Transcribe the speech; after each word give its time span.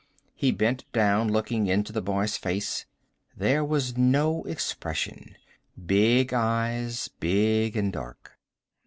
He 0.33 0.51
bent 0.51 0.91
down, 0.93 1.27
looking 1.31 1.67
into 1.67 1.93
the 1.93 2.01
boy's 2.01 2.35
face. 2.35 2.87
There 3.37 3.63
was 3.63 3.95
no 3.95 4.41
expression. 4.45 5.35
Big 5.85 6.33
eyes, 6.33 7.07
big 7.19 7.77
and 7.77 7.93
dark. 7.93 8.31